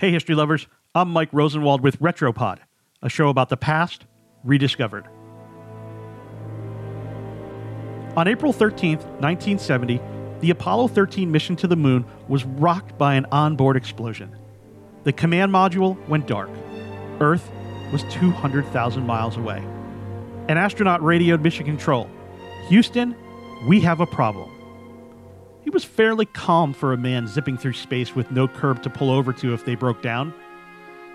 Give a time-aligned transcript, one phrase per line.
[0.00, 0.68] Hey, history lovers.
[0.94, 2.58] I'm Mike Rosenwald with Retropod,
[3.02, 4.06] a show about the past
[4.44, 5.08] rediscovered.
[8.16, 10.00] On April 13th, 1970,
[10.38, 14.30] the Apollo 13 mission to the moon was rocked by an onboard explosion.
[15.02, 16.50] The command module went dark.
[17.18, 17.50] Earth
[17.90, 19.58] was 200,000 miles away.
[20.48, 22.08] An astronaut radioed mission control
[22.68, 23.16] Houston,
[23.66, 24.57] we have a problem.
[25.68, 29.10] He was fairly calm for a man zipping through space with no curb to pull
[29.10, 30.32] over to if they broke down.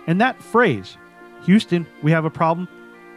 [0.05, 0.95] And that phrase,
[1.45, 2.67] Houston, we have a problem,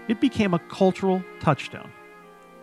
[0.09, 1.93] it became a cultural touchstone.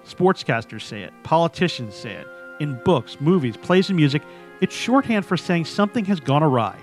[0.06, 2.28] Sportscasters say it, politicians say it,
[2.60, 4.24] in books, movies, plays, and music,
[4.60, 6.76] it's shorthand for saying something has gone awry,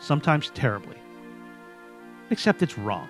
[0.00, 0.96] sometimes terribly.
[2.30, 3.06] Except it's wrong.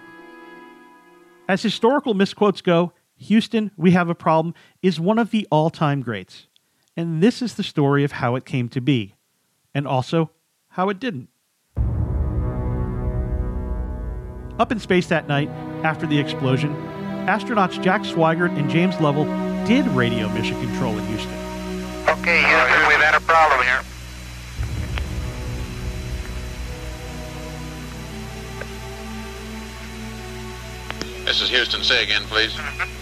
[1.48, 4.52] As historical misquotes go, Houston, We Have a Problem
[4.82, 6.48] is one of the all time greats.
[6.96, 9.14] And this is the story of how it came to be,
[9.74, 10.30] and also
[10.68, 11.30] how it didn't.
[14.58, 15.48] Up in space that night,
[15.84, 16.74] after the explosion,
[17.26, 19.24] astronauts Jack Swigert and James Lovell
[19.66, 21.32] did radio mission control in Houston.
[22.08, 23.80] Okay, Houston, we've had a problem here.
[31.24, 31.82] This is Houston.
[31.82, 32.52] Say again, please.
[32.52, 33.01] Mm-hmm.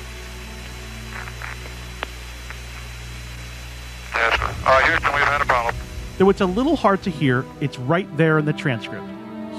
[4.91, 5.75] Houston, we've had a problem.
[6.19, 9.07] Though it's a little hard to hear, it's right there in the transcript.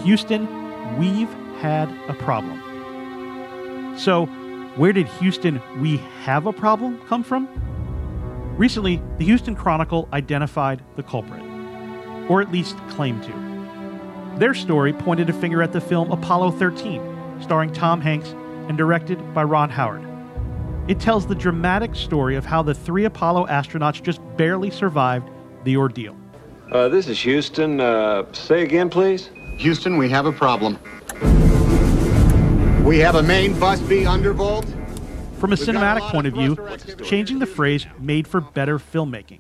[0.04, 0.46] Houston,
[1.00, 2.62] we've had a problem.
[3.98, 4.26] So,
[4.76, 7.48] where did Houston, we have a problem come from?
[8.58, 11.42] Recently, the Houston Chronicle identified the culprit,
[12.30, 14.38] or at least claimed to.
[14.38, 18.30] Their story pointed a finger at the film Apollo 13, starring Tom Hanks
[18.68, 20.11] and directed by Ron Howard.
[20.88, 25.30] It tells the dramatic story of how the three Apollo astronauts just barely survived
[25.64, 26.18] the ordeal.
[26.72, 27.80] Uh, this is Houston.
[27.80, 29.30] Uh, say again, please.
[29.58, 30.80] Houston, we have a problem.
[32.84, 34.66] We have a main bus B undervolt.
[35.38, 38.42] From a We've got a cinematic point of of view, changing the phrase made for
[38.42, 39.40] better filmmaking.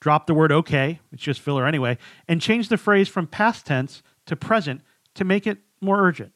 [0.00, 1.98] Drop the word okay, it's just filler anyway,
[2.28, 4.82] and change the phrase from past tense to present
[5.14, 6.32] to make it more urgent.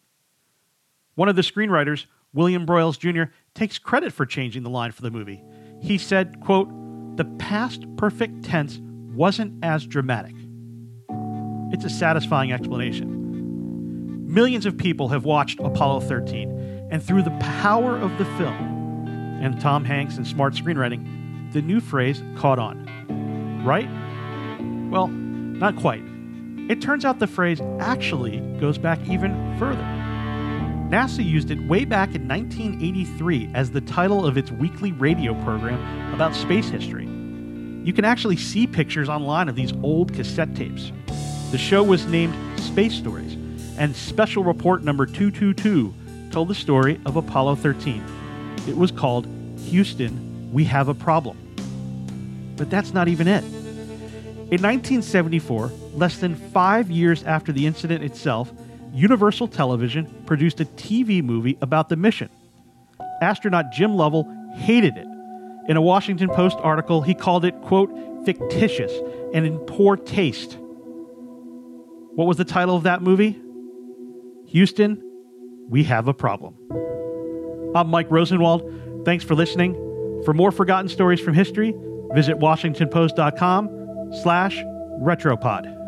[1.15, 5.11] One of the screenwriters, William Broyles Jr., takes credit for changing the line for the
[5.11, 5.45] movie.
[5.83, 6.67] He said, quote,
[7.19, 8.81] the past perfect tense
[9.15, 10.35] wasn't as dramatic.
[11.71, 14.27] It's a satisfying explanation.
[14.27, 19.07] Millions of people have watched Apollo 13, and through the power of the film
[19.43, 22.87] and Tom Hanks and smart screenwriting, the new phrase caught on.
[23.63, 23.91] Right?
[24.91, 26.03] Well, not quite.
[26.71, 30.00] It turns out the phrase actually goes back even further.
[30.91, 35.79] NASA used it way back in 1983 as the title of its weekly radio program
[36.13, 37.05] about space history.
[37.05, 40.91] You can actually see pictures online of these old cassette tapes.
[41.53, 43.35] The show was named Space Stories,
[43.79, 45.95] and Special Report number 222
[46.33, 48.05] told the story of Apollo 13.
[48.67, 49.29] It was called
[49.67, 51.39] Houston, We Have a Problem.
[52.57, 53.45] But that's not even it.
[53.45, 58.53] In 1974, less than five years after the incident itself,
[58.93, 62.29] Universal Television produced a TV movie about the mission.
[63.23, 65.07] Astronaut Jim Lovell hated it.
[65.69, 67.91] In a Washington Post article, he called it, quote,
[68.25, 68.93] fictitious
[69.33, 70.57] and in poor taste.
[72.15, 73.41] What was the title of that movie?
[74.49, 75.01] Houston,
[75.69, 76.57] we have a problem.
[77.75, 79.05] I'm Mike Rosenwald.
[79.05, 79.75] Thanks for listening.
[80.25, 81.73] For more forgotten stories from history,
[82.13, 84.57] visit washingtonpost.com slash
[85.01, 85.80] retropod.